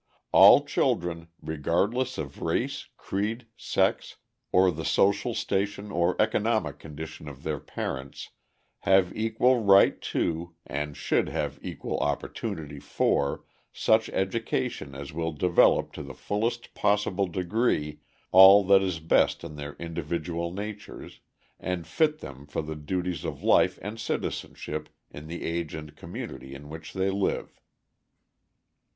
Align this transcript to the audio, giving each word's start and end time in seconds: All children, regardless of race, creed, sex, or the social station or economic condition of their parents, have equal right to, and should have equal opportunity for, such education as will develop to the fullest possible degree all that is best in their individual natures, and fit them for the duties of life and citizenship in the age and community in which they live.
All 0.31 0.65
children, 0.65 1.27
regardless 1.43 2.17
of 2.17 2.41
race, 2.41 2.87
creed, 2.97 3.45
sex, 3.55 4.15
or 4.51 4.71
the 4.71 4.83
social 4.83 5.35
station 5.35 5.91
or 5.91 6.19
economic 6.19 6.79
condition 6.79 7.27
of 7.27 7.43
their 7.43 7.59
parents, 7.59 8.29
have 8.79 9.15
equal 9.15 9.61
right 9.63 10.01
to, 10.01 10.55
and 10.65 10.97
should 10.97 11.29
have 11.29 11.59
equal 11.61 11.99
opportunity 11.99 12.79
for, 12.79 13.43
such 13.71 14.09
education 14.09 14.95
as 14.95 15.13
will 15.13 15.33
develop 15.33 15.91
to 15.93 16.01
the 16.01 16.15
fullest 16.15 16.73
possible 16.73 17.27
degree 17.27 17.99
all 18.31 18.63
that 18.63 18.81
is 18.81 18.99
best 18.99 19.43
in 19.43 19.55
their 19.55 19.75
individual 19.75 20.51
natures, 20.51 21.19
and 21.59 21.85
fit 21.85 22.17
them 22.21 22.47
for 22.47 22.63
the 22.63 22.75
duties 22.75 23.23
of 23.23 23.43
life 23.43 23.77
and 23.83 23.99
citizenship 23.99 24.89
in 25.11 25.27
the 25.27 25.43
age 25.43 25.75
and 25.75 25.95
community 25.95 26.55
in 26.55 26.69
which 26.69 26.91
they 26.93 27.11
live. 27.11 27.61